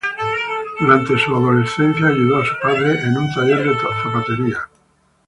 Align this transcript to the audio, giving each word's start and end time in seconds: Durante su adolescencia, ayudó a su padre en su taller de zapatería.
Durante 0.79 1.15
su 1.19 1.31
adolescencia, 1.35 2.07
ayudó 2.07 2.37
a 2.41 2.45
su 2.47 2.55
padre 2.59 2.91
en 3.03 3.13
su 3.13 3.39
taller 3.39 3.63
de 3.63 3.75
zapatería. 4.01 4.67